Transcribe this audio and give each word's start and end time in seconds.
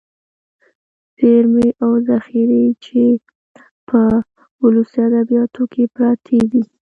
ذېرمې 1.19 1.69
او 1.83 1.91
ذخيرې 2.07 2.65
چې 2.85 3.01
په 3.87 4.01
ولسي 4.63 4.99
ادبياتو 5.07 5.63
کې 5.73 5.83
پراتې 5.95 6.39
دي. 6.51 6.63